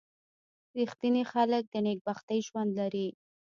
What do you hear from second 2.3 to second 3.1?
ژوند لري.